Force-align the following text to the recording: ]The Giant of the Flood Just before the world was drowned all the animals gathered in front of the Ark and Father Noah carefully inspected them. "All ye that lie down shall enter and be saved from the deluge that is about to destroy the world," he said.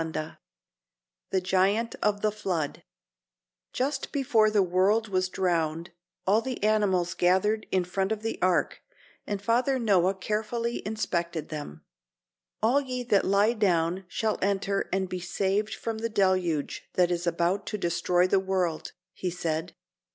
]The 0.01 0.37
Giant 1.41 1.93
of 2.01 2.21
the 2.21 2.31
Flood 2.31 2.81
Just 3.71 4.11
before 4.11 4.49
the 4.49 4.63
world 4.63 5.09
was 5.09 5.29
drowned 5.29 5.91
all 6.25 6.41
the 6.41 6.63
animals 6.63 7.13
gathered 7.13 7.67
in 7.71 7.83
front 7.85 8.11
of 8.11 8.23
the 8.23 8.41
Ark 8.41 8.81
and 9.27 9.39
Father 9.39 9.77
Noah 9.77 10.15
carefully 10.15 10.81
inspected 10.87 11.49
them. 11.49 11.83
"All 12.63 12.81
ye 12.81 13.03
that 13.03 13.25
lie 13.25 13.53
down 13.53 14.05
shall 14.07 14.39
enter 14.41 14.89
and 14.91 15.07
be 15.07 15.19
saved 15.19 15.75
from 15.75 15.99
the 15.99 16.09
deluge 16.09 16.81
that 16.95 17.11
is 17.11 17.27
about 17.27 17.67
to 17.67 17.77
destroy 17.77 18.25
the 18.25 18.39
world," 18.39 18.93
he 19.13 19.29
said. 19.29 19.75